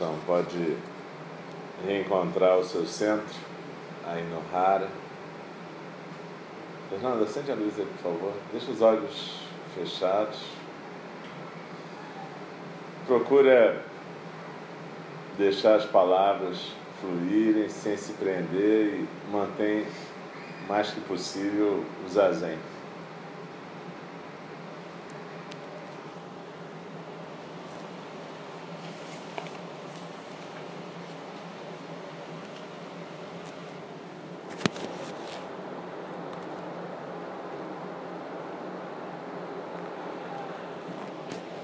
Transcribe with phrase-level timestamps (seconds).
[0.00, 0.78] Então, pode
[1.86, 3.36] reencontrar o seu centro
[4.06, 4.88] aí no Hara.
[6.88, 8.32] Fernanda, acende a luz aí, por favor.
[8.50, 9.42] Deixa os olhos
[9.74, 10.38] fechados.
[13.06, 13.84] Procura
[15.36, 19.86] deixar as palavras fluírem sem se prender e mantém
[20.66, 22.56] mais que possível o zazen.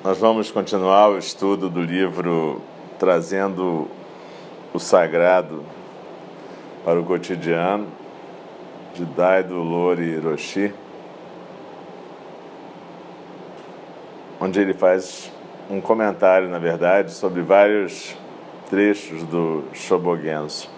[0.06, 2.62] Nós vamos continuar o estudo do livro
[2.96, 3.88] Trazendo
[4.72, 5.64] o Sagrado
[6.84, 7.88] para o Cotidiano,
[8.94, 10.72] de Daido Lori Hiroshi,
[14.40, 15.32] onde ele faz
[15.68, 18.14] um comentário, na verdade, sobre vários
[18.70, 20.70] trechos do Shobogenzo.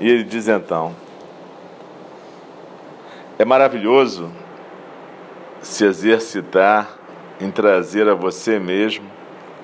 [0.00, 0.96] E ele diz então:
[3.38, 4.32] É maravilhoso
[5.62, 6.95] se exercitar
[7.40, 9.04] em trazer a você mesmo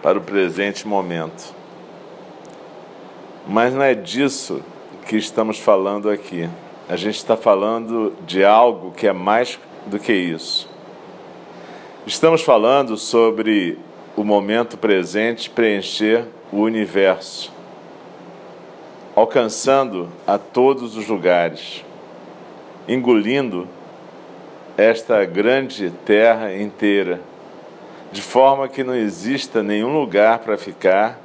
[0.03, 1.55] para o presente momento.
[3.47, 4.63] Mas não é disso
[5.07, 6.49] que estamos falando aqui.
[6.89, 10.69] A gente está falando de algo que é mais do que isso.
[12.07, 13.79] Estamos falando sobre
[14.17, 17.53] o momento presente preencher o universo,
[19.17, 21.85] alcançando a todos os lugares,
[22.87, 23.67] engolindo
[24.77, 27.21] esta grande terra inteira
[28.13, 31.19] de forma que não exista nenhum lugar para ficar,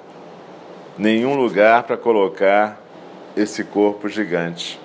[0.97, 2.81] nenhum lugar para colocar
[3.35, 4.79] esse corpo gigante.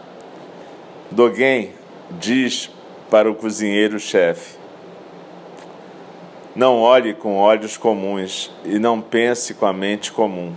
[1.12, 1.70] Dogen
[2.10, 2.68] diz
[3.08, 4.56] para o cozinheiro-chefe:
[6.56, 10.52] Não olhe com olhos comuns e não pense com a mente comum.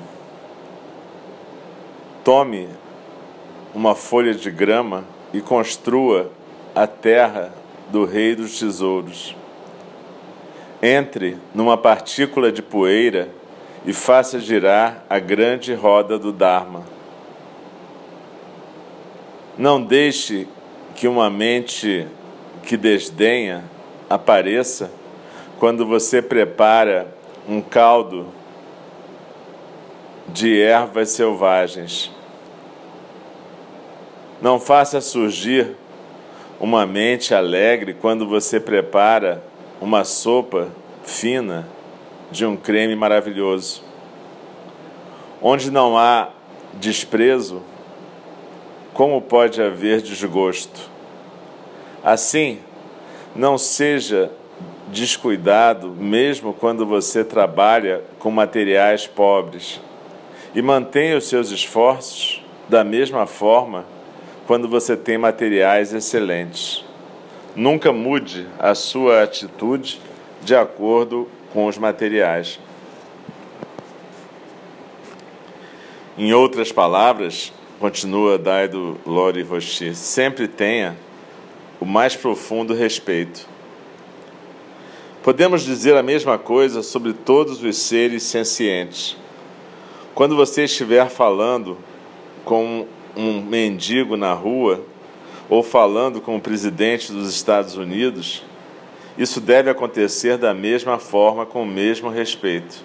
[2.24, 2.68] Tome
[3.72, 6.32] uma folha de grama e construa
[6.74, 7.54] a terra
[7.92, 9.36] do rei dos tesouros
[10.82, 13.30] entre numa partícula de poeira
[13.86, 16.84] e faça girar a grande roda do Dharma.
[19.58, 20.48] Não deixe
[20.96, 22.08] que uma mente
[22.64, 23.64] que desdenha
[24.10, 24.92] apareça
[25.60, 27.08] quando você prepara
[27.48, 28.28] um caldo
[30.28, 32.12] de ervas selvagens.
[34.42, 35.76] Não faça surgir
[36.60, 39.44] uma mente alegre quando você prepara
[39.82, 40.70] uma sopa
[41.04, 41.68] fina
[42.32, 43.84] de um creme maravilhoso.
[45.42, 46.30] Onde não há
[46.74, 47.62] desprezo,
[48.94, 50.90] como pode haver desgosto?
[52.04, 52.60] Assim,
[53.36, 54.32] não seja
[54.88, 59.82] descuidado, mesmo quando você trabalha com materiais pobres,
[60.54, 63.86] e mantenha os seus esforços da mesma forma
[64.48, 66.85] quando você tem materiais excelentes.
[67.56, 70.02] Nunca mude a sua atitude
[70.42, 72.60] de acordo com os materiais.
[76.18, 80.98] Em outras palavras, continua Daido Lori Roshi, sempre tenha
[81.80, 83.48] o mais profundo respeito.
[85.24, 89.16] Podemos dizer a mesma coisa sobre todos os seres sencientes.
[90.14, 91.78] Quando você estiver falando
[92.44, 92.86] com
[93.16, 94.84] um mendigo na rua
[95.50, 98.44] ou falando com o presidente dos Estados Unidos,
[99.18, 102.84] isso deve acontecer da mesma forma, com o mesmo respeito.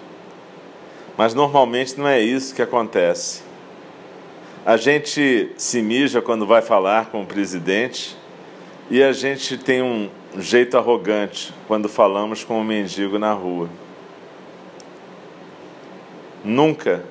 [1.17, 3.43] Mas normalmente não é isso que acontece.
[4.65, 8.15] A gente se mija quando vai falar com o presidente
[8.89, 13.69] e a gente tem um jeito arrogante quando falamos com um mendigo na rua.
[16.43, 17.03] Nunca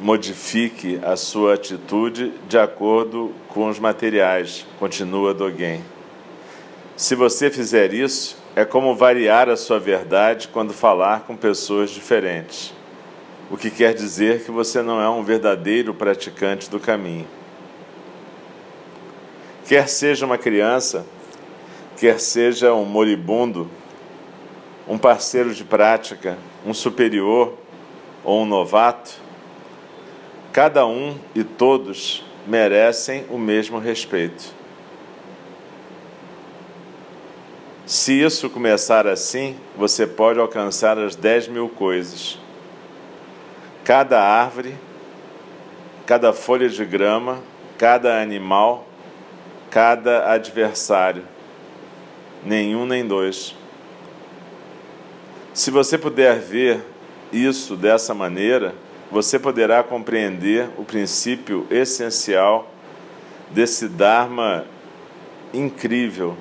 [0.00, 5.82] modifique a sua atitude de acordo com os materiais, continua Dogen.
[6.96, 12.72] Se você fizer isso, é como variar a sua verdade quando falar com pessoas diferentes,
[13.50, 17.26] o que quer dizer que você não é um verdadeiro praticante do caminho.
[19.66, 21.04] Quer seja uma criança,
[21.96, 23.68] quer seja um moribundo,
[24.88, 27.54] um parceiro de prática, um superior
[28.24, 29.27] ou um novato,
[30.52, 34.58] cada um e todos merecem o mesmo respeito.
[37.86, 42.38] Se isso começar assim, você pode alcançar as 10 mil coisas.
[43.82, 44.74] Cada árvore,
[46.04, 47.38] cada folha de grama,
[47.78, 48.86] cada animal,
[49.70, 51.24] cada adversário,
[52.44, 53.54] nenhum nem dois.
[55.54, 56.84] Se você puder ver
[57.32, 58.74] isso dessa maneira,
[59.10, 62.70] você poderá compreender o princípio essencial
[63.50, 64.66] desse Dharma
[65.52, 66.36] incrível,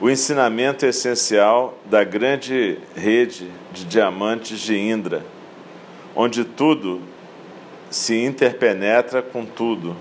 [0.00, 5.22] o ensinamento essencial da grande rede de diamantes de Indra,
[6.16, 7.02] onde tudo
[7.90, 9.94] se interpenetra com tudo,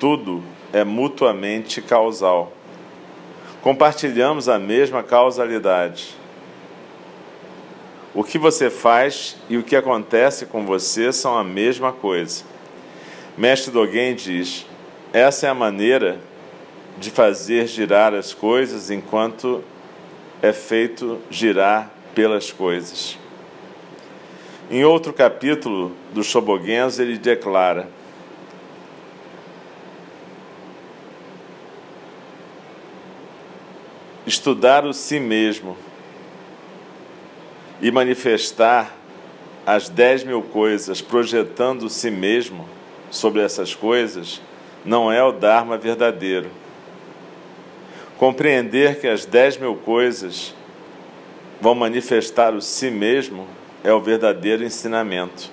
[0.00, 0.42] tudo
[0.72, 2.52] é mutuamente causal.
[3.62, 6.16] Compartilhamos a mesma causalidade.
[8.14, 12.44] O que você faz e o que acontece com você são a mesma coisa.
[13.36, 14.64] Mestre Dogen diz:
[15.12, 16.20] essa é a maneira
[16.96, 19.64] de fazer girar as coisas enquanto
[20.40, 23.18] é feito girar pelas coisas.
[24.70, 27.88] Em outro capítulo do Shobogenzo, ele declara:
[34.24, 35.76] estudar o si mesmo
[37.80, 38.94] e manifestar
[39.66, 42.68] as dez mil coisas, projetando si mesmo
[43.10, 44.40] sobre essas coisas,
[44.84, 46.50] não é o Dharma verdadeiro.
[48.18, 50.54] Compreender que as dez mil coisas
[51.60, 53.46] vão manifestar o si mesmo
[53.82, 55.50] é o verdadeiro ensinamento.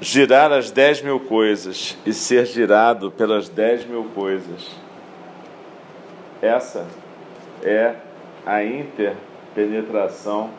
[0.00, 4.86] Girar as dez mil coisas e ser girado pelas dez mil coisas
[6.40, 6.86] essa
[7.62, 7.94] é
[8.44, 8.62] a
[9.56, 10.50] interpenetração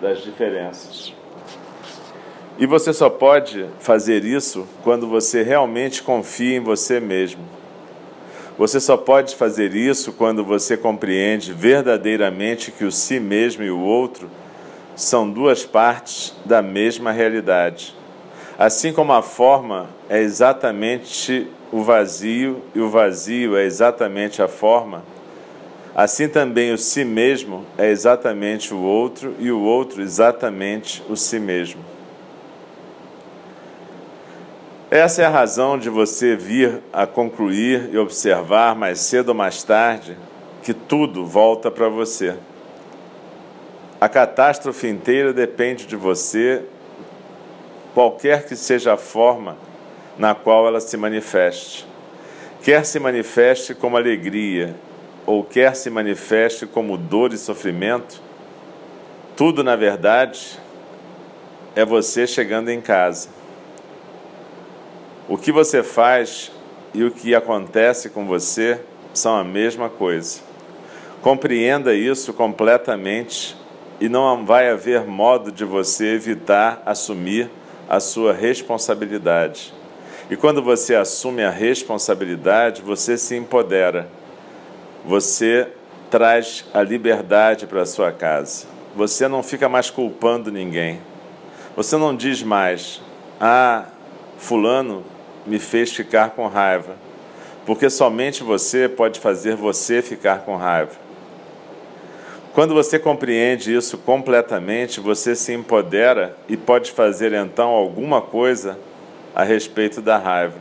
[0.00, 1.12] das diferenças.
[2.58, 7.44] E você só pode fazer isso quando você realmente confia em você mesmo.
[8.56, 13.78] Você só pode fazer isso quando você compreende verdadeiramente que o si mesmo e o
[13.78, 14.30] outro
[14.94, 17.94] são duas partes da mesma realidade.
[18.58, 25.04] Assim como a forma é exatamente o vazio e o vazio é exatamente a forma,
[25.98, 31.40] Assim também o si mesmo é exatamente o outro e o outro exatamente o si
[31.40, 31.82] mesmo.
[34.90, 39.62] Essa é a razão de você vir a concluir e observar mais cedo ou mais
[39.62, 40.18] tarde
[40.62, 42.34] que tudo volta para você.
[43.98, 46.62] A catástrofe inteira depende de você,
[47.94, 49.56] qualquer que seja a forma
[50.18, 51.86] na qual ela se manifeste.
[52.62, 54.76] Quer se manifeste como alegria,
[55.26, 58.22] ou quer se manifeste como dor e sofrimento,
[59.36, 60.58] tudo na verdade
[61.74, 63.28] é você chegando em casa.
[65.28, 66.52] O que você faz
[66.94, 68.80] e o que acontece com você
[69.12, 70.40] são a mesma coisa.
[71.20, 73.56] Compreenda isso completamente
[74.00, 77.50] e não vai haver modo de você evitar assumir
[77.88, 79.74] a sua responsabilidade.
[80.30, 84.08] E quando você assume a responsabilidade, você se empodera
[85.06, 85.68] você
[86.10, 88.66] traz a liberdade para a sua casa.
[88.96, 91.00] Você não fica mais culpando ninguém.
[91.76, 93.00] Você não diz mais,
[93.40, 93.84] ah,
[94.36, 95.04] Fulano
[95.46, 96.96] me fez ficar com raiva.
[97.64, 100.92] Porque somente você pode fazer você ficar com raiva.
[102.52, 108.78] Quando você compreende isso completamente, você se empodera e pode fazer então alguma coisa
[109.34, 110.56] a respeito da raiva.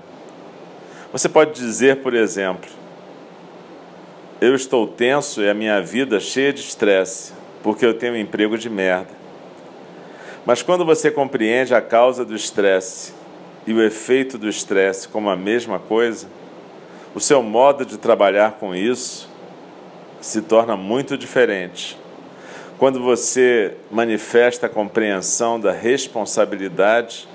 [1.12, 2.70] Você pode dizer, por exemplo,
[4.46, 7.34] eu estou tenso e a minha vida cheia de estresse,
[7.64, 9.10] porque eu tenho um emprego de merda.
[10.46, 13.12] Mas quando você compreende a causa do estresse
[13.66, 16.28] e o efeito do estresse como a mesma coisa,
[17.16, 19.28] o seu modo de trabalhar com isso
[20.22, 21.98] se torna muito diferente.
[22.78, 27.28] Quando você manifesta a compreensão da responsabilidade,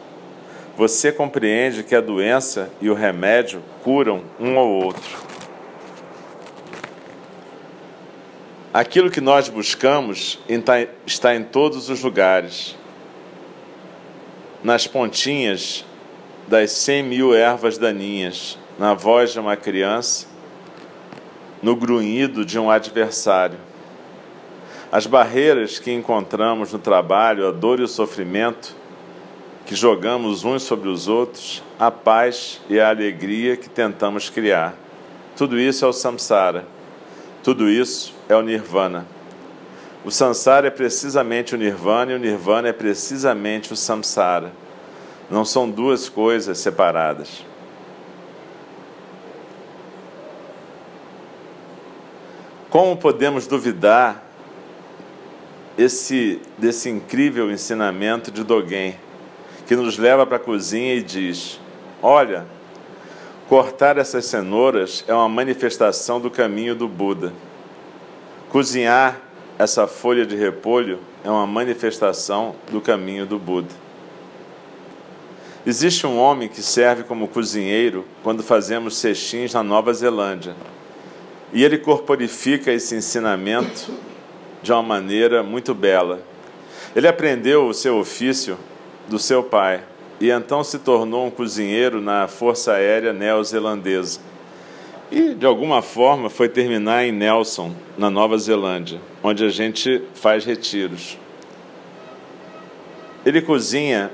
[0.76, 5.29] você compreende que a doença e o remédio curam um ao outro.
[8.72, 10.38] Aquilo que nós buscamos
[11.04, 12.76] está em todos os lugares,
[14.62, 15.84] nas pontinhas
[16.46, 20.28] das cem mil ervas daninhas, na voz de uma criança,
[21.60, 23.58] no grunhido de um adversário.
[24.92, 28.76] As barreiras que encontramos no trabalho, a dor e o sofrimento
[29.66, 34.76] que jogamos uns sobre os outros, a paz e a alegria que tentamos criar.
[35.36, 36.68] Tudo isso é o samsara.
[37.42, 39.06] Tudo isso é o nirvana.
[40.04, 44.52] O samsara é precisamente o nirvana e o nirvana é precisamente o samsara.
[45.28, 47.44] Não são duas coisas separadas.
[52.70, 54.24] Como podemos duvidar
[55.76, 58.96] esse, desse incrível ensinamento de Dogen,
[59.66, 61.60] que nos leva para a cozinha e diz:
[62.00, 62.46] Olha,
[63.48, 67.32] cortar essas cenouras é uma manifestação do caminho do Buda.
[68.50, 69.20] Cozinhar
[69.56, 73.72] essa folha de repolho é uma manifestação do caminho do Buda.
[75.64, 80.56] Existe um homem que serve como cozinheiro quando fazemos cestins na Nova Zelândia.
[81.52, 83.92] E ele corporifica esse ensinamento
[84.60, 86.20] de uma maneira muito bela.
[86.96, 88.58] Ele aprendeu o seu ofício
[89.08, 89.84] do seu pai
[90.20, 94.18] e então se tornou um cozinheiro na Força Aérea Neozelandesa
[95.10, 100.44] e, de alguma forma, foi terminar em Nelson, na Nova Zelândia, onde a gente faz
[100.44, 101.18] retiros.
[103.24, 104.10] Ele cozinha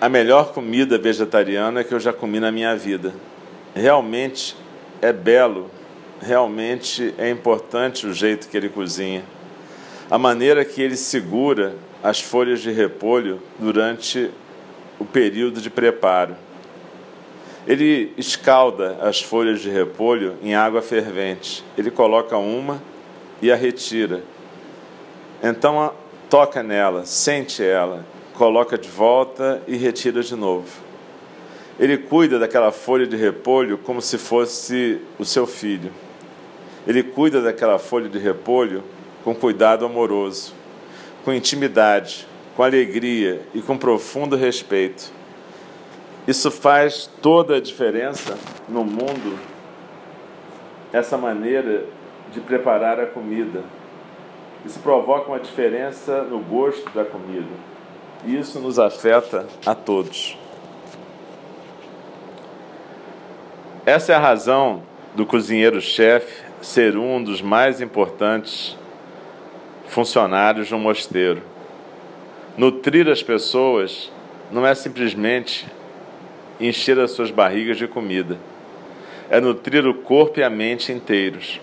[0.00, 3.14] a melhor comida vegetariana que eu já comi na minha vida.
[3.74, 4.56] Realmente
[5.00, 5.70] é belo,
[6.20, 9.24] realmente é importante o jeito que ele cozinha.
[10.10, 14.30] A maneira que ele segura as folhas de repolho durante
[14.98, 16.36] o período de preparo.
[17.66, 21.64] Ele escalda as folhas de repolho em água fervente.
[21.78, 22.82] Ele coloca uma
[23.40, 24.22] e a retira.
[25.42, 25.92] Então
[26.28, 28.04] toca nela, sente ela,
[28.34, 30.84] coloca de volta e retira de novo.
[31.78, 35.90] Ele cuida daquela folha de repolho como se fosse o seu filho.
[36.86, 38.84] Ele cuida daquela folha de repolho
[39.24, 40.54] com cuidado amoroso,
[41.24, 45.10] com intimidade, com alegria e com profundo respeito.
[46.26, 48.38] Isso faz toda a diferença
[48.68, 49.38] no mundo,
[50.92, 51.84] essa maneira
[52.32, 53.62] de preparar a comida.
[54.64, 57.52] Isso provoca uma diferença no gosto da comida.
[58.24, 60.38] E isso nos afeta a todos.
[63.84, 64.82] Essa é a razão
[65.14, 68.78] do cozinheiro-chefe ser um dos mais importantes
[69.86, 71.42] funcionários um mosteiro.
[72.56, 74.10] Nutrir as pessoas
[74.50, 75.66] não é simplesmente
[76.60, 78.38] encher as suas barrigas de comida.
[79.30, 81.60] É nutrir o corpo e a mente inteiros.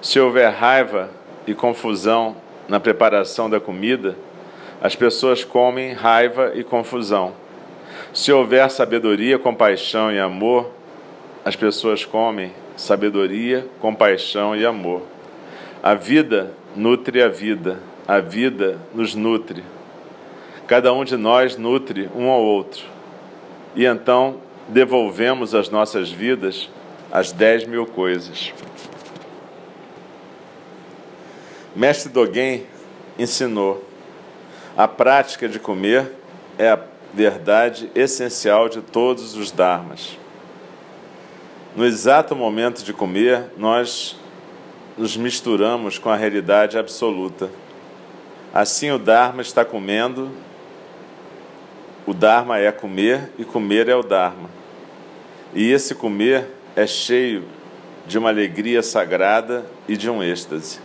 [0.00, 1.10] Se houver raiva
[1.46, 2.36] e confusão
[2.68, 4.16] na preparação da comida,
[4.80, 7.32] as pessoas comem raiva e confusão.
[8.12, 10.70] Se houver sabedoria, compaixão e amor,
[11.44, 15.02] as pessoas comem sabedoria, compaixão e amor.
[15.82, 19.64] A vida nutre a vida, a vida nos nutre.
[20.66, 22.91] Cada um de nós nutre um ao outro
[23.74, 26.68] e então devolvemos as nossas vidas
[27.12, 28.54] as dez mil coisas.
[31.76, 32.66] Mestre Dogen
[33.18, 33.84] ensinou:
[34.76, 36.12] a prática de comer
[36.58, 36.78] é a
[37.12, 40.18] verdade essencial de todos os dharmas.
[41.76, 44.18] No exato momento de comer, nós
[44.96, 47.50] nos misturamos com a realidade absoluta.
[48.52, 50.30] Assim, o Dharma está comendo
[52.06, 54.50] o Dharma é comer e comer é o Dharma.
[55.54, 57.44] E esse comer é cheio
[58.06, 60.80] de uma alegria sagrada e de um êxtase.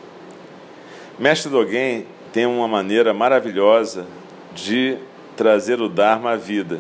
[1.18, 4.06] Mestre Dogen tem uma maneira maravilhosa
[4.54, 4.98] de
[5.36, 6.80] trazer o Dharma à vida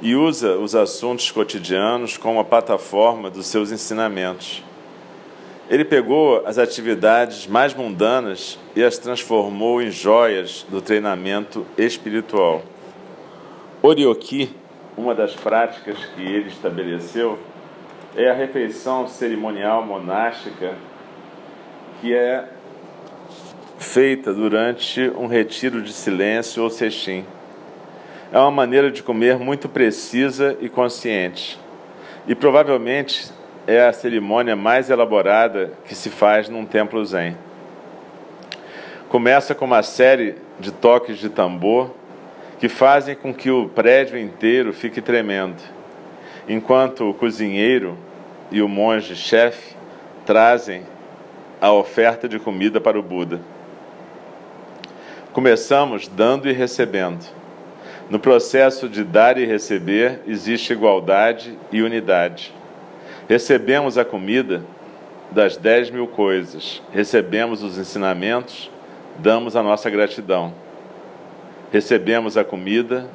[0.00, 4.62] e usa os assuntos cotidianos como a plataforma dos seus ensinamentos.
[5.68, 12.62] Ele pegou as atividades mais mundanas e as transformou em joias do treinamento espiritual.
[13.86, 14.50] Orioki,
[14.96, 17.38] uma das práticas que ele estabeleceu,
[18.16, 20.72] é a refeição cerimonial monástica
[22.00, 22.48] que é
[23.76, 27.26] feita durante um retiro de silêncio ou sextim.
[28.32, 31.60] É uma maneira de comer muito precisa e consciente.
[32.26, 33.30] E provavelmente
[33.66, 37.36] é a cerimônia mais elaborada que se faz num templo zen.
[39.10, 41.90] Começa com uma série de toques de tambor
[42.64, 45.62] que fazem com que o prédio inteiro fique tremendo,
[46.48, 47.94] enquanto o cozinheiro
[48.50, 49.76] e o monge-chefe
[50.24, 50.82] trazem
[51.60, 53.38] a oferta de comida para o Buda.
[55.34, 57.26] Começamos dando e recebendo.
[58.08, 62.50] No processo de dar e receber existe igualdade e unidade.
[63.28, 64.64] Recebemos a comida
[65.30, 68.70] das dez mil coisas, recebemos os ensinamentos,
[69.18, 70.63] damos a nossa gratidão.
[71.74, 73.10] Recebemos a comida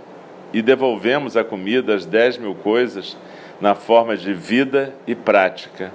[0.52, 3.16] e devolvemos a comida as dez mil coisas
[3.62, 5.94] na forma de vida e prática.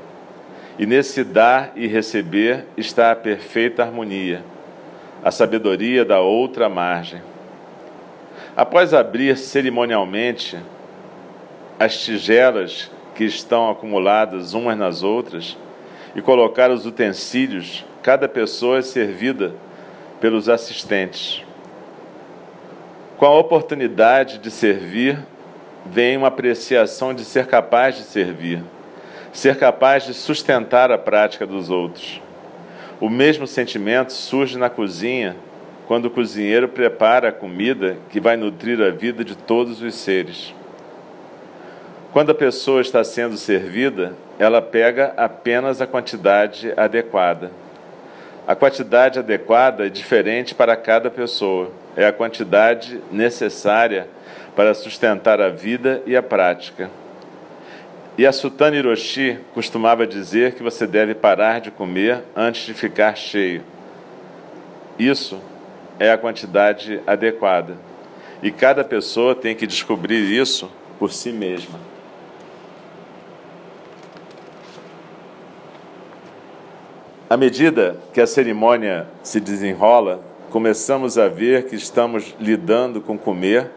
[0.79, 4.43] E nesse dar e receber está a perfeita harmonia,
[5.23, 7.21] a sabedoria da outra margem.
[8.57, 10.59] Após abrir cerimonialmente
[11.79, 15.55] as tigelas que estão acumuladas umas nas outras
[16.17, 19.53] e colocar os utensílios, cada pessoa é servida
[20.19, 21.45] pelos assistentes.
[23.25, 25.19] Com a oportunidade de servir,
[25.87, 28.63] vem uma apreciação de ser capaz de servir,
[29.33, 32.21] ser capaz de sustentar a prática dos outros.
[33.01, 35.37] O mesmo sentimento surge na cozinha
[35.87, 40.55] quando o cozinheiro prepara a comida que vai nutrir a vida de todos os seres.
[42.13, 47.51] Quando a pessoa está sendo servida, ela pega apenas a quantidade adequada.
[48.47, 54.09] A quantidade adequada é diferente para cada pessoa, é a quantidade necessária
[54.55, 56.91] para sustentar a vida e a prática.
[58.17, 63.17] E a Sutana Hiroshi costumava dizer que você deve parar de comer antes de ficar
[63.17, 63.63] cheio.
[64.99, 65.41] Isso
[65.99, 67.77] é a quantidade adequada.
[68.43, 71.79] E cada pessoa tem que descobrir isso por si mesma.
[77.29, 80.21] À medida que a cerimônia se desenrola,
[80.55, 83.73] começamos a ver que estamos lidando com comer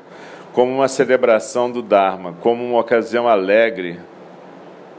[0.54, 4.00] como uma celebração do Dharma, como uma ocasião alegre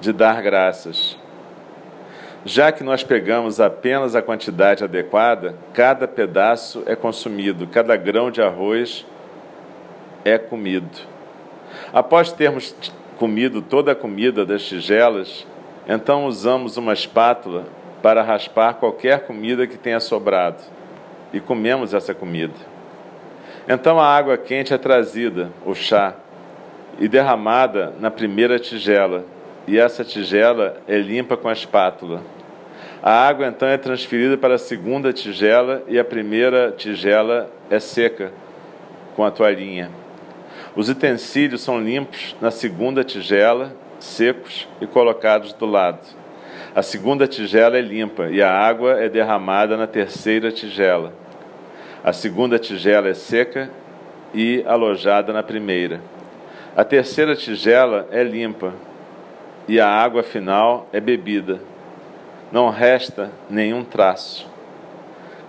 [0.00, 1.16] de dar graças.
[2.44, 8.42] Já que nós pegamos apenas a quantidade adequada, cada pedaço é consumido, cada grão de
[8.42, 9.06] arroz
[10.24, 10.98] é comido.
[11.92, 12.74] Após termos
[13.16, 15.46] comido toda a comida das tigelas,
[15.88, 17.66] então usamos uma espátula
[18.02, 20.76] para raspar qualquer comida que tenha sobrado
[21.32, 22.54] e comemos essa comida.
[23.68, 26.14] Então a água quente é trazida, o chá,
[26.98, 29.24] e derramada na primeira tigela,
[29.66, 32.22] e essa tigela é limpa com a espátula.
[33.02, 38.32] A água então é transferida para a segunda tigela e a primeira tigela é seca
[39.14, 39.90] com a toalhinha.
[40.74, 46.17] Os utensílios são limpos na segunda tigela, secos e colocados do lado.
[46.78, 51.12] A segunda tigela é limpa e a água é derramada na terceira tigela.
[52.04, 53.68] A segunda tigela é seca
[54.32, 56.00] e alojada na primeira.
[56.76, 58.72] A terceira tigela é limpa
[59.66, 61.58] e a água final é bebida.
[62.52, 64.48] Não resta nenhum traço.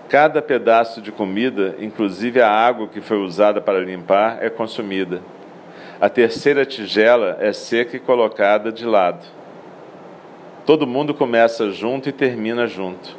[0.10, 5.22] Cada pedaço de comida, inclusive a água que foi usada para limpar, é consumida.
[6.02, 9.38] A terceira tigela é seca e colocada de lado.
[10.70, 13.18] Todo mundo começa junto e termina junto.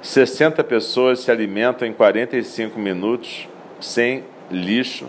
[0.00, 3.48] 60 pessoas se alimentam em 45 minutos,
[3.80, 5.08] sem lixo,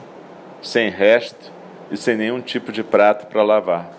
[0.64, 1.52] sem resto
[1.92, 3.94] e sem nenhum tipo de prato para lavar.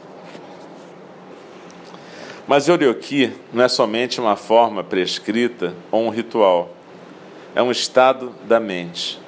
[2.45, 6.71] Mas Yorioki não é somente uma forma prescrita ou um ritual.
[7.55, 9.21] É um estado da mente.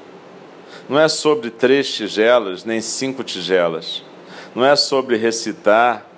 [0.88, 4.03] Não é sobre três tigelas nem cinco tigelas.
[4.53, 6.10] Não é sobre recitar,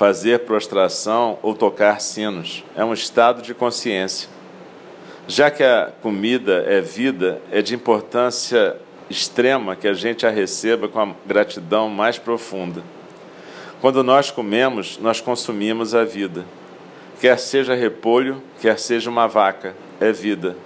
[0.00, 2.64] fazer prostração ou tocar sinos.
[2.74, 4.30] É um estado de consciência.
[5.28, 8.78] Já que a comida é vida, é de importância
[9.10, 12.82] extrema que a gente a receba com a gratidão mais profunda.
[13.82, 16.46] Quando nós comemos, nós consumimos a vida.
[17.20, 20.56] Quer seja repolho, quer seja uma vaca, é vida.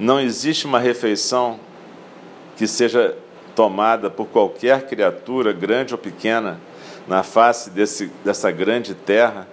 [0.00, 1.60] Não existe uma refeição
[2.56, 3.16] que seja
[3.54, 6.60] tomada por qualquer criatura, grande ou pequena,
[7.06, 9.46] na face desse, dessa grande terra,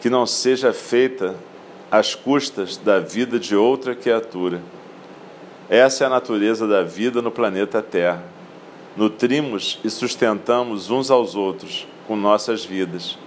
[0.00, 1.34] que não seja feita
[1.90, 4.60] às custas da vida de outra criatura.
[5.68, 8.24] Essa é a natureza da vida no planeta Terra
[8.96, 13.18] nutrimos e sustentamos uns aos outros com nossas vidas.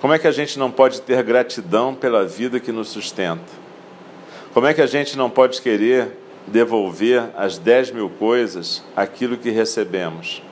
[0.00, 3.60] Como é que a gente não pode ter gratidão pela vida que nos sustenta?
[4.54, 9.50] Como é que a gente não pode querer devolver as 10 mil coisas aquilo que
[9.50, 10.42] recebemos?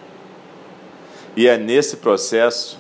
[1.39, 2.77] E é nesse processo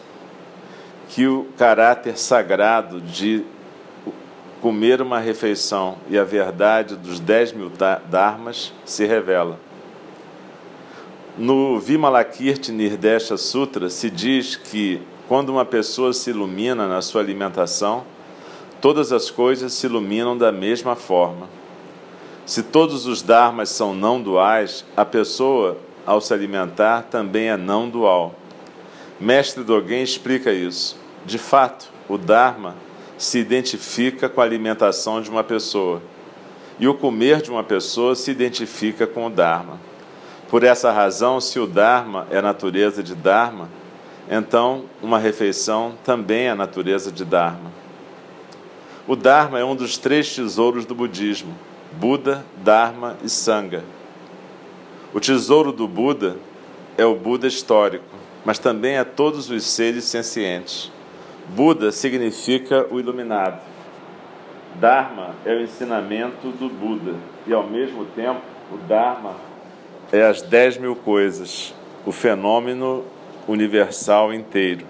[1.10, 3.44] que o caráter sagrado de
[4.60, 7.70] comer uma refeição e a verdade dos 10 mil
[8.10, 9.60] dharmas se revela.
[11.38, 18.02] No Vimalakirti Nirdesha Sutra se diz que quando uma pessoa se ilumina na sua alimentação,
[18.80, 21.48] todas as coisas se iluminam da mesma forma.
[22.44, 27.88] Se todos os dharmas são não duais, a pessoa, ao se alimentar, também é não
[27.88, 28.34] dual.
[29.20, 30.96] Mestre Dogen explica isso.
[31.26, 32.76] De fato, o dharma
[33.16, 36.00] se identifica com a alimentação de uma pessoa,
[36.78, 39.80] e o comer de uma pessoa se identifica com o dharma.
[40.48, 43.68] Por essa razão, se o dharma é natureza de dharma,
[44.30, 47.78] então uma refeição também é natureza de dharma.
[49.08, 51.56] O Dharma é um dos três tesouros do budismo:
[51.92, 53.82] Buda, Dharma e Sangha.
[55.14, 56.36] O tesouro do Buda
[56.94, 58.04] é o Buda histórico,
[58.48, 60.90] mas também é todos os seres sencientes.
[61.48, 63.60] Buda significa o iluminado.
[64.76, 68.40] Dharma é o ensinamento do Buda e, ao mesmo tempo,
[68.72, 69.34] o Dharma
[70.10, 71.74] é as dez mil coisas,
[72.06, 73.04] o fenômeno
[73.46, 74.86] universal inteiro.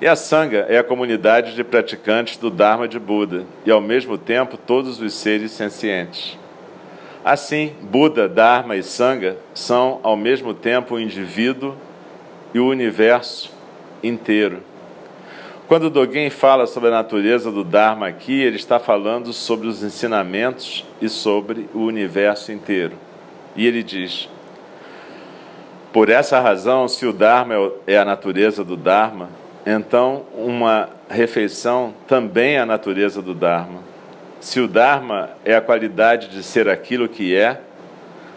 [0.00, 4.16] E a Sangha é a comunidade de praticantes do Dharma de Buda e, ao mesmo
[4.16, 6.38] tempo, todos os seres sencientes.
[7.24, 11.74] Assim, Buda, Dharma e Sangha são, ao mesmo tempo, o indivíduo
[12.52, 13.50] e o universo
[14.02, 14.62] inteiro.
[15.66, 20.84] Quando Dogen fala sobre a natureza do Dharma aqui, ele está falando sobre os ensinamentos
[21.00, 22.92] e sobre o universo inteiro.
[23.56, 24.28] E ele diz:
[25.90, 27.54] Por essa razão, se o Dharma
[27.86, 29.30] é a natureza do Dharma,
[29.64, 33.93] então uma refeição também é a natureza do Dharma.
[34.44, 37.62] Se o Dharma é a qualidade de ser aquilo que é,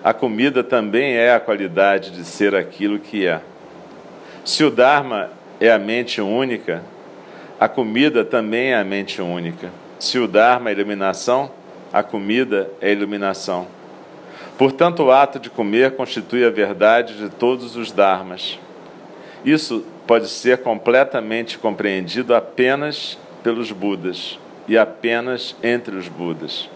[0.01, 3.41] a comida também é a qualidade de ser aquilo que é.
[4.45, 6.81] Se o Dharma é a mente única,
[7.59, 9.69] a comida também é a mente única.
[9.99, 11.51] Se o Dharma é iluminação,
[11.91, 13.67] a comida é iluminação.
[14.57, 18.57] Portanto, o ato de comer constitui a verdade de todos os Dharmas.
[19.43, 26.69] Isso pode ser completamente compreendido apenas pelos Budas e apenas entre os Budas.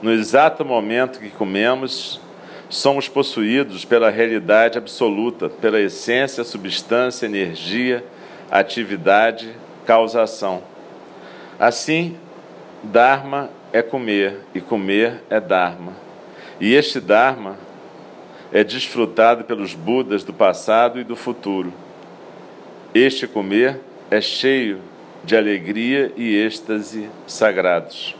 [0.00, 2.20] No exato momento que comemos,
[2.68, 8.04] somos possuídos pela realidade absoluta, pela essência, substância, energia,
[8.50, 9.54] atividade,
[9.86, 10.62] causação.
[11.58, 12.16] Assim,
[12.82, 15.92] Dharma é comer e comer é Dharma.
[16.60, 17.56] E este Dharma
[18.52, 21.72] é desfrutado pelos Budas do passado e do futuro.
[22.94, 24.80] Este comer é cheio
[25.24, 28.14] de alegria e êxtase sagrados.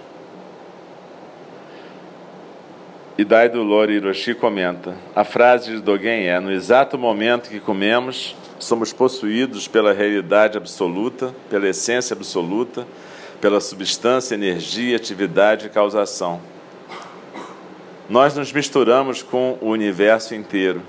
[3.17, 8.93] Idaido Lori Hiroshi comenta: a frase de Dogen é: No exato momento que comemos, somos
[8.93, 12.87] possuídos pela realidade absoluta, pela essência absoluta,
[13.41, 16.41] pela substância, energia, atividade e causação.
[18.09, 20.83] Nós nos misturamos com o universo inteiro.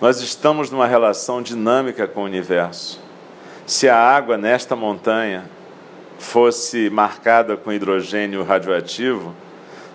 [0.00, 3.03] Nós estamos numa relação dinâmica com o universo.
[3.66, 5.44] Se a água nesta montanha
[6.18, 9.34] fosse marcada com hidrogênio radioativo,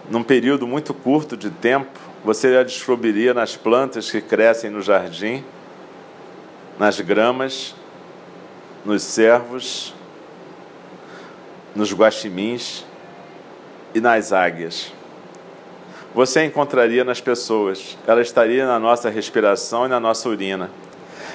[0.10, 5.43] num período muito curto de tempo, você já descobriria nas plantas que crescem no jardim,
[6.77, 7.75] nas gramas,
[8.84, 9.93] nos cervos,
[11.75, 12.86] nos guaximins
[13.93, 14.91] e nas águias
[16.13, 17.97] você encontraria nas pessoas.
[18.08, 20.69] Ela estaria na nossa respiração e na nossa urina.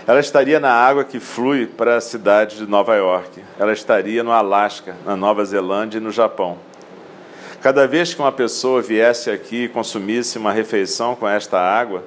[0.06, 3.42] Ela estaria na água que flui para a cidade de Nova York.
[3.58, 6.58] Ela estaria no Alasca, na Nova Zelândia e no Japão.
[7.62, 12.04] Cada vez que uma pessoa viesse aqui e consumisse uma refeição com esta água,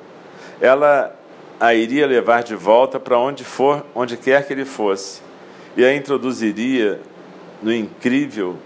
[0.62, 1.16] ela
[1.60, 5.22] a iria levar de volta para onde for, onde quer que ele fosse,
[5.76, 7.02] e a introduziria
[7.64, 8.58] no incrível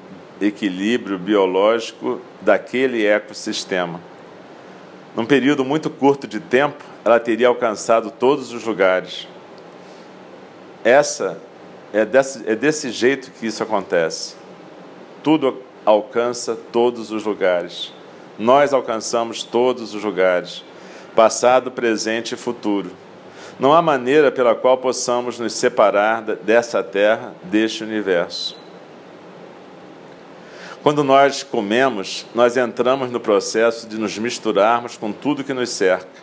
[0.42, 4.02] equilíbrio biológico daquele ecossistema.
[5.16, 9.28] Num período muito curto de tempo, ela teria alcançado todos os lugares.
[10.84, 11.40] Essa
[11.94, 14.36] é desse, é desse jeito que isso acontece.
[15.24, 17.94] Tudo alcança todos os lugares.
[18.38, 20.64] Nós alcançamos todos os lugares,
[21.16, 22.92] passado, presente e futuro.
[23.60, 28.58] Não há maneira pela qual possamos nos separar dessa terra, deste universo.
[30.82, 36.21] Quando nós comemos, nós entramos no processo de nos misturarmos com tudo que nos cerca.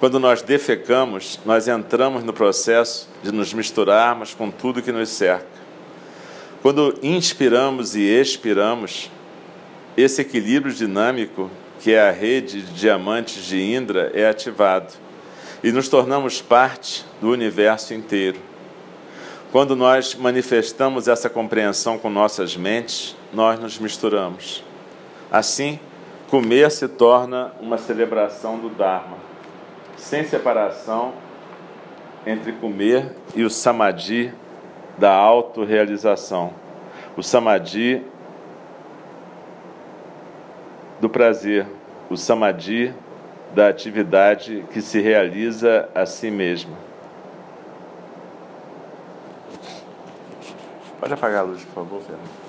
[0.00, 5.44] Quando nós defecamos, nós entramos no processo de nos misturarmos com tudo que nos cerca.
[6.62, 9.10] Quando inspiramos e expiramos,
[9.98, 14.94] esse equilíbrio dinâmico, que é a rede de diamantes de Indra, é ativado
[15.62, 18.38] e nos tornamos parte do universo inteiro.
[19.52, 24.64] Quando nós manifestamos essa compreensão com nossas mentes, nós nos misturamos.
[25.30, 25.78] Assim,
[26.30, 29.29] comer se torna uma celebração do Dharma
[30.00, 31.12] sem separação
[32.26, 34.32] entre comer e o samadhi
[34.98, 36.52] da autorrealização.
[37.16, 38.02] O samadhi
[41.00, 41.66] do prazer,
[42.08, 42.94] o samadhi
[43.54, 46.76] da atividade que se realiza a si mesma.
[50.98, 52.39] Pode apagar a luz, por favor, Fernando.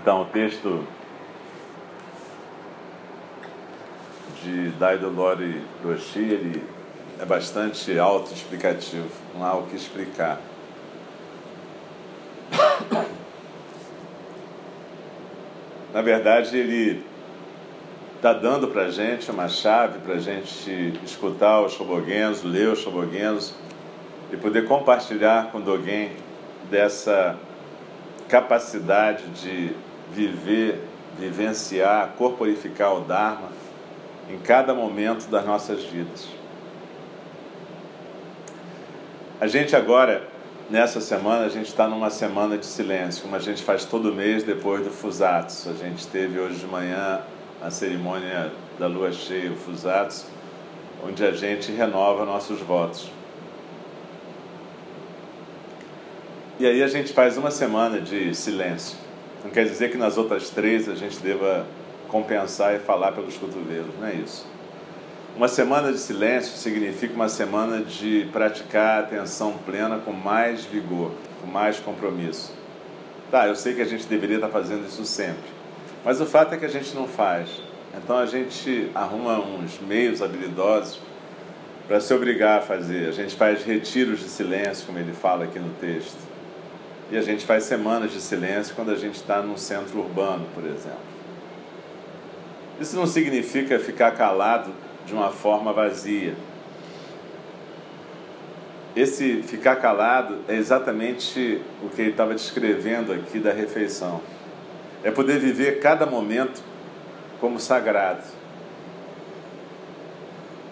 [0.00, 0.82] Então, o texto
[4.42, 6.62] de Daido Lori Roshi, ele
[7.20, 10.40] é bastante autoexplicativo, não há o que explicar.
[15.92, 17.04] Na verdade, ele
[18.16, 22.78] está dando para a gente uma chave para a gente escutar os Shobogenzo, ler os
[22.78, 23.54] Shobogenzo
[24.32, 26.12] e poder compartilhar com alguém
[26.70, 27.38] dessa
[28.30, 30.82] capacidade de viver,
[31.18, 33.48] vivenciar, corporificar o Dharma
[34.28, 36.28] em cada momento das nossas vidas.
[39.40, 40.28] A gente agora,
[40.68, 44.42] nessa semana, a gente está numa semana de silêncio, como a gente faz todo mês
[44.42, 45.70] depois do Fusatsu.
[45.70, 47.22] A gente teve hoje de manhã
[47.62, 50.26] a cerimônia da lua cheia, o Fusatsu,
[51.02, 53.10] onde a gente renova nossos votos.
[56.58, 58.98] E aí a gente faz uma semana de silêncio.
[59.42, 61.66] Não quer dizer que nas outras três a gente deva
[62.08, 64.46] compensar e falar pelos cotovelos, não é isso.
[65.36, 71.12] Uma semana de silêncio significa uma semana de praticar a atenção plena com mais vigor,
[71.40, 72.52] com mais compromisso.
[73.30, 75.48] Tá, eu sei que a gente deveria estar fazendo isso sempre,
[76.04, 77.62] mas o fato é que a gente não faz.
[77.96, 81.00] Então a gente arruma uns meios habilidosos
[81.88, 83.08] para se obrigar a fazer.
[83.08, 86.29] A gente faz retiros de silêncio, como ele fala aqui no texto.
[87.10, 90.64] E a gente faz semanas de silêncio quando a gente está num centro urbano, por
[90.64, 90.98] exemplo.
[92.80, 94.70] Isso não significa ficar calado
[95.04, 96.34] de uma forma vazia.
[98.94, 104.20] Esse ficar calado é exatamente o que ele estava descrevendo aqui da refeição.
[105.02, 106.62] É poder viver cada momento
[107.40, 108.39] como sagrado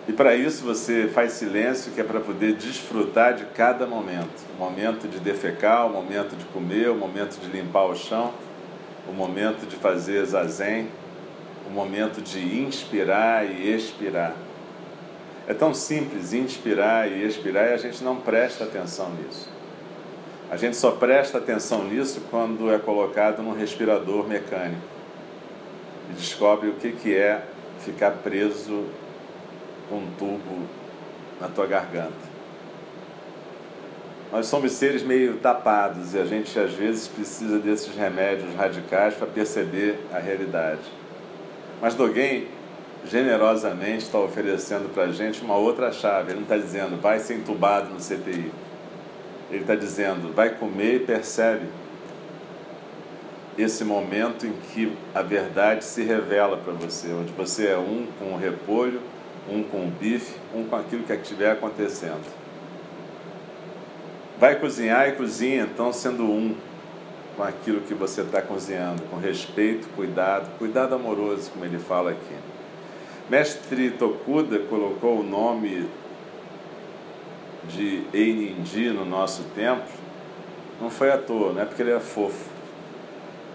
[0.09, 4.43] e para isso você faz silêncio, que é para poder desfrutar de cada momento.
[4.57, 8.33] O momento de defecar, o momento de comer, o momento de limpar o chão,
[9.07, 10.89] o momento de fazer zazen,
[11.67, 14.35] o momento de inspirar e expirar.
[15.47, 19.51] É tão simples inspirar e expirar e a gente não presta atenção nisso.
[20.51, 24.81] A gente só presta atenção nisso quando é colocado num respirador mecânico
[26.11, 27.43] e descobre o que, que é
[27.81, 28.87] ficar preso
[29.89, 30.67] com um tubo
[31.41, 32.29] na tua garganta.
[34.31, 39.27] Nós somos seres meio tapados e a gente às vezes precisa desses remédios radicais para
[39.27, 40.83] perceber a realidade.
[41.81, 42.47] Mas Dogen
[43.07, 46.33] generosamente está oferecendo para a gente uma outra chave.
[46.33, 48.53] Ele não está dizendo vai ser entubado no CTI.
[49.51, 51.67] Ele está dizendo vai comer e percebe
[53.57, 58.35] esse momento em que a verdade se revela para você, onde você é um com
[58.35, 59.01] o repolho
[59.51, 62.27] um com o bife, um com aquilo que estiver acontecendo.
[64.39, 66.55] Vai cozinhar e cozinha, então, sendo um
[67.37, 72.35] com aquilo que você está cozinhando, com respeito, cuidado, cuidado amoroso, como ele fala aqui.
[73.31, 75.89] Mestre Tokuda colocou o nome
[77.69, 79.87] de Einindi no nosso templo,
[80.81, 82.49] não foi à toa, não é porque ele é fofo.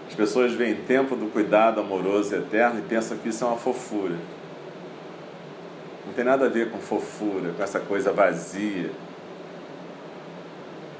[0.08, 4.14] As pessoas veem tempo do cuidado amoroso eterno e pensam que isso é uma fofura.
[6.06, 8.90] Não tem nada a ver com fofura, com essa coisa vazia.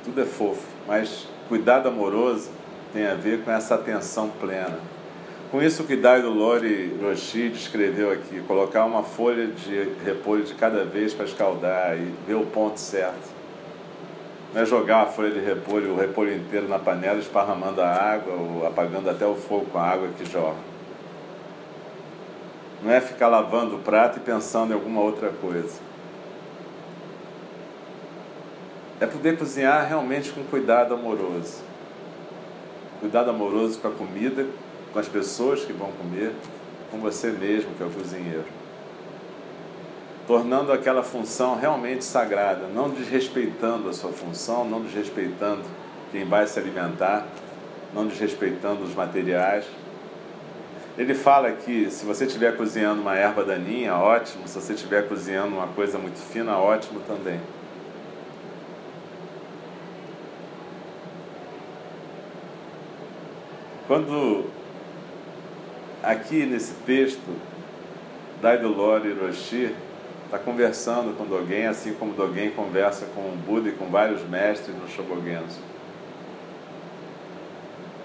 [0.05, 2.51] Tudo é fofo, mas cuidado amoroso
[2.93, 4.79] tem a ver com essa atenção plena.
[5.51, 10.85] Com isso que Daido Lori Roshi descreveu aqui, colocar uma folha de repolho de cada
[10.85, 13.33] vez para escaldar e ver o ponto certo.
[14.53, 18.35] Não é jogar a folha de repolho, o repolho inteiro na panela, esparramando a água
[18.35, 20.74] ou apagando até o fogo com a água que jorra.
[22.85, 25.81] Não é ficar lavando o prato e pensando em alguma outra coisa.
[29.01, 31.63] É poder cozinhar realmente com cuidado amoroso.
[33.01, 34.47] Cuidado amoroso com a comida,
[34.93, 36.33] com as pessoas que vão comer,
[36.91, 38.45] com você mesmo, que é o cozinheiro
[40.27, 45.63] tornando aquela função realmente sagrada, não desrespeitando a sua função, não desrespeitando
[46.11, 47.27] quem vai se alimentar,
[47.93, 49.65] não desrespeitando os materiais.
[50.97, 55.57] Ele fala que se você estiver cozinhando uma erva daninha, ótimo, se você estiver cozinhando
[55.57, 57.41] uma coisa muito fina, ótimo também.
[63.89, 64.45] Quando
[66.03, 67.37] aqui nesse texto,
[68.41, 69.75] Dai Lore Hiroshi,
[70.25, 74.77] está conversando com Dogen, assim como Dogen conversa com o Buda e com vários mestres
[74.77, 75.61] no Shobogenzo.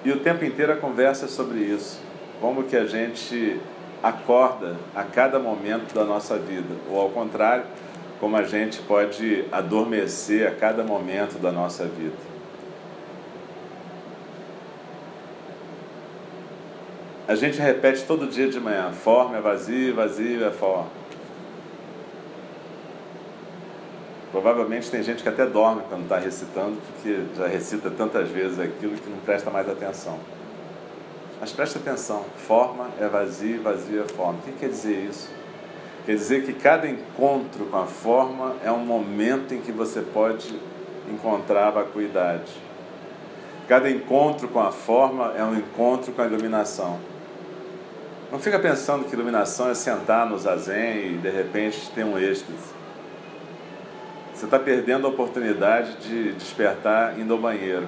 [0.03, 2.08] E o tempo inteiro a conversa é sobre isso.
[2.39, 3.59] Como que a gente
[4.01, 7.65] acorda a cada momento da nossa vida, ou ao contrário,
[8.19, 12.29] como a gente pode adormecer a cada momento da nossa vida.
[17.27, 20.87] A gente repete todo dia de manhã: forma é vazio, vazio é forma.
[24.31, 28.95] Provavelmente tem gente que até dorme quando está recitando, porque já recita tantas vezes aquilo
[28.95, 30.19] que não presta mais atenção.
[31.39, 34.39] Mas preste atenção: forma é vazio, vazio é forma.
[34.39, 35.29] O que quer dizer isso?
[36.05, 40.59] Quer dizer que cada encontro com a forma é um momento em que você pode
[41.09, 42.51] encontrar a vacuidade.
[43.67, 46.99] Cada encontro com a forma é um encontro com a iluminação.
[48.31, 52.79] Não fica pensando que iluminação é sentar no zazen e de repente ter um êxtase.
[54.33, 57.87] Você está perdendo a oportunidade de despertar indo ao banheiro.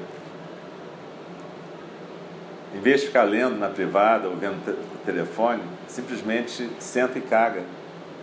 [2.73, 7.63] Em vez de ficar lendo na privada ou vendo o telefone, simplesmente senta e caga.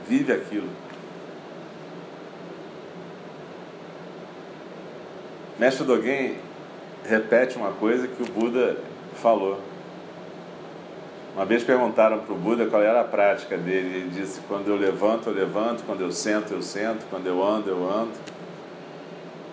[0.09, 0.69] Vive aquilo.
[5.59, 6.37] Mestre Dogen
[7.05, 8.79] repete uma coisa que o Buda
[9.17, 9.61] falou.
[11.35, 13.99] Uma vez perguntaram para o Buda qual era a prática dele.
[13.99, 15.85] Ele disse: Quando eu levanto, eu levanto.
[15.85, 17.07] Quando eu sento, eu sento.
[17.11, 18.13] Quando eu ando, eu ando.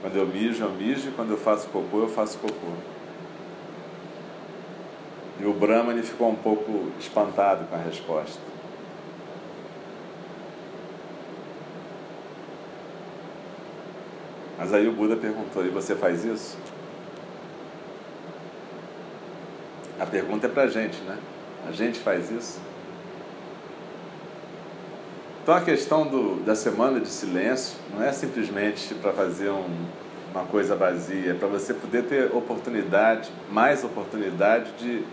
[0.01, 1.11] Quando eu mijo, eu mijo.
[1.15, 2.94] Quando eu faço cocô, eu faço cocô.
[5.39, 8.39] E o Brahmani ficou um pouco espantado com a resposta.
[14.57, 16.57] Mas aí o Buda perguntou: E você faz isso?
[19.99, 21.17] A pergunta é para a gente, né?
[21.67, 22.59] A gente faz isso.
[25.41, 29.85] Então a questão do, da semana de silêncio não é simplesmente para fazer um,
[30.31, 35.03] uma coisa vazia, é para você poder ter oportunidade, mais oportunidade de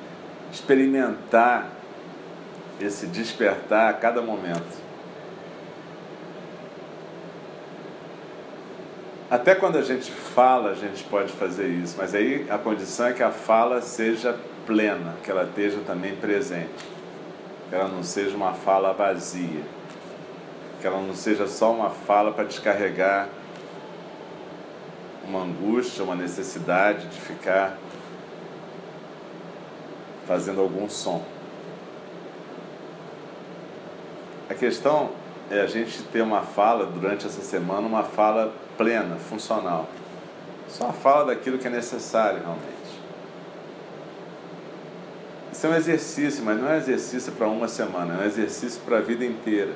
[0.53, 1.71] experimentar
[2.81, 4.83] esse despertar a cada momento.
[9.31, 13.13] Até quando a gente fala, a gente pode fazer isso, mas aí a condição é
[13.15, 16.69] que a fala seja plena, que ela esteja também presente,
[17.71, 19.63] que ela não seja uma fala vazia,
[20.81, 23.29] que ela não seja só uma fala para descarregar
[25.27, 27.79] uma angústia, uma necessidade de ficar
[30.27, 31.23] fazendo algum som.
[34.49, 35.11] A questão
[35.51, 39.89] é a gente ter uma fala durante essa semana, uma fala plena, funcional.
[40.69, 42.73] Só a fala daquilo que é necessário realmente.
[45.53, 48.81] Isso é um exercício, mas não é um exercício para uma semana, é um exercício
[48.83, 49.73] para a vida inteira.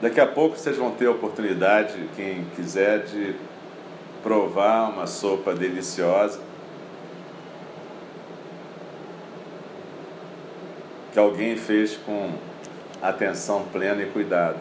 [0.00, 3.34] Daqui a pouco vocês vão ter a oportunidade, quem quiser, de
[4.28, 6.38] provar uma sopa deliciosa
[11.10, 12.32] que alguém fez com
[13.00, 14.58] atenção plena e cuidado.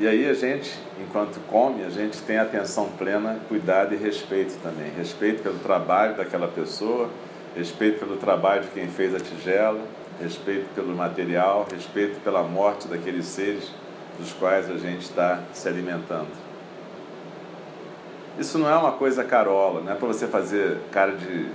[0.00, 4.90] E aí a gente, enquanto come, a gente tem atenção plena, cuidado e respeito também.
[4.96, 7.10] Respeito pelo trabalho daquela pessoa,
[7.54, 9.82] respeito pelo trabalho de quem fez a tigela,
[10.18, 13.70] respeito pelo material, respeito pela morte daqueles seres
[14.18, 16.43] dos quais a gente está se alimentando.
[18.38, 21.46] Isso não é uma coisa carola, não é para você fazer cara de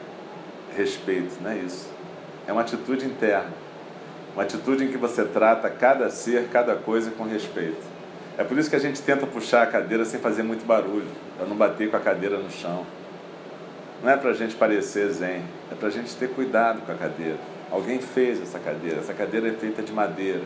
[0.76, 1.90] respeito, não é isso.
[2.48, 3.52] É uma atitude interna,
[4.34, 7.82] uma atitude em que você trata cada ser, cada coisa com respeito.
[8.38, 11.08] É por isso que a gente tenta puxar a cadeira sem fazer muito barulho,
[11.38, 12.86] para não bater com a cadeira no chão.
[14.02, 16.96] Não é para a gente parecer zen, é para a gente ter cuidado com a
[16.96, 17.38] cadeira.
[17.70, 19.00] Alguém fez essa cadeira.
[19.00, 20.42] Essa cadeira é feita de madeira.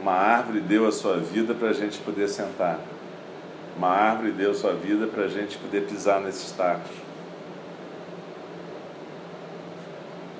[0.00, 2.78] Uma árvore deu a sua vida para a gente poder sentar.
[3.76, 6.90] Uma árvore deu sua vida para a gente poder pisar nesses tacos.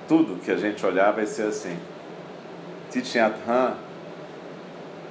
[0.08, 1.76] Tudo que a gente olhar vai ser assim.
[2.90, 3.74] Thich Hanh,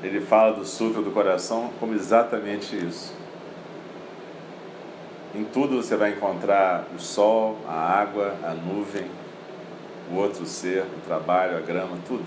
[0.02, 3.14] ele fala do suco do coração como exatamente isso.
[5.36, 9.06] Em tudo você vai encontrar o sol, a água, a nuvem,
[10.12, 12.26] o outro ser, o trabalho, a grama, tudo.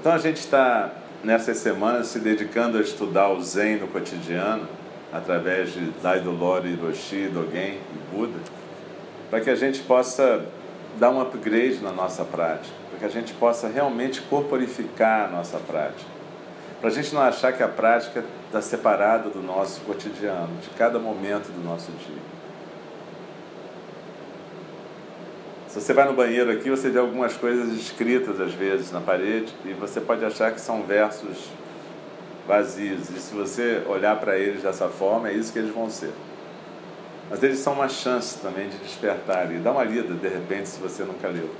[0.00, 0.90] Então a gente está
[1.24, 4.68] nessas semanas se dedicando a estudar o Zen no cotidiano,
[5.12, 8.38] através de Daido Lori, Hiroshi, Dogen e Buda,
[9.30, 10.44] para que a gente possa
[10.98, 15.58] dar um upgrade na nossa prática, para que a gente possa realmente corporificar a nossa
[15.58, 16.14] prática.
[16.80, 20.98] Para a gente não achar que a prática está separada do nosso cotidiano, de cada
[20.98, 22.43] momento do nosso dia.
[25.74, 29.52] Se você vai no banheiro aqui, você vê algumas coisas escritas às vezes na parede
[29.64, 31.50] e você pode achar que são versos
[32.46, 33.10] vazios.
[33.10, 36.12] E se você olhar para eles dessa forma, é isso que eles vão ser.
[37.28, 40.78] Mas eles são uma chance também de despertar e dá uma lida de repente se
[40.78, 41.50] você nunca leu.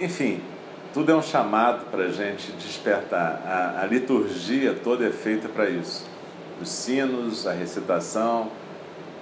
[0.00, 0.40] Enfim,
[0.94, 3.42] tudo é um chamado para a gente despertar.
[3.44, 6.06] A, a liturgia toda é feita para isso.
[6.62, 8.50] Os sinos, a recitação,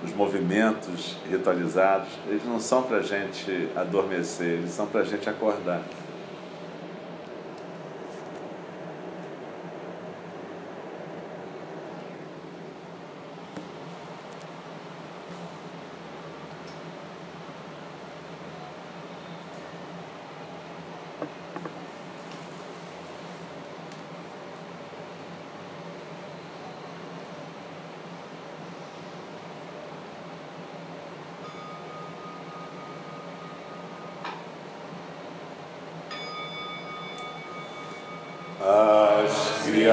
[0.05, 5.29] os movimentos ritualizados, eles não são para a gente adormecer, eles são para a gente
[5.29, 5.83] acordar.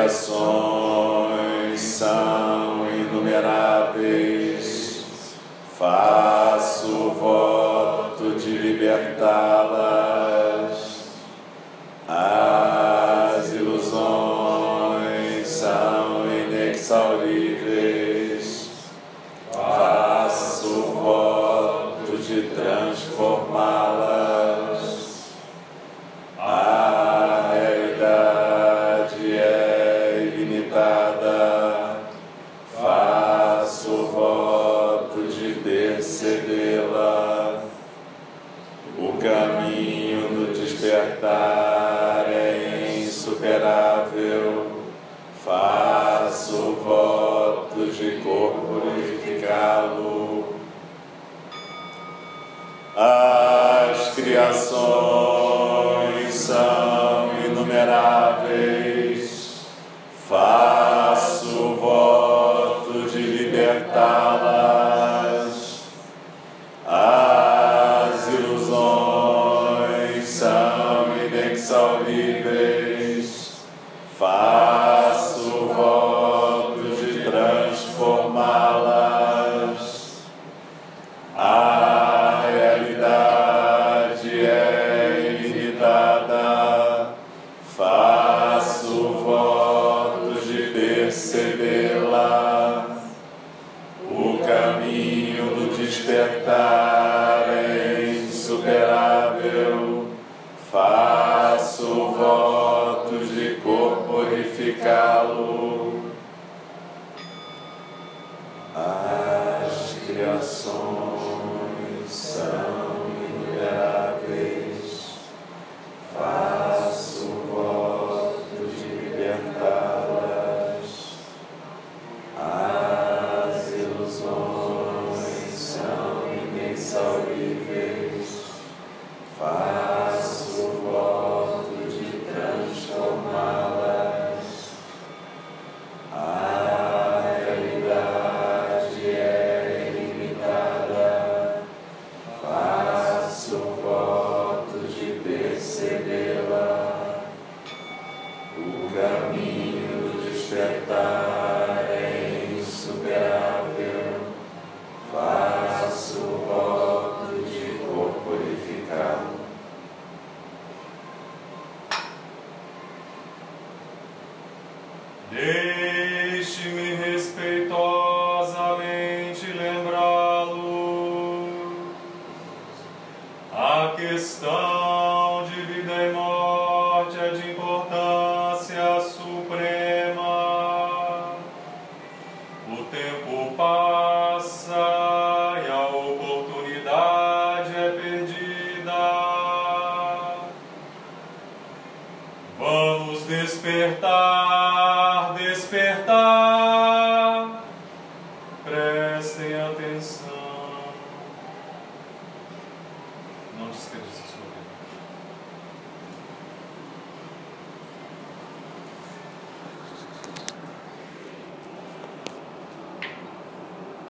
[0.09, 0.27] As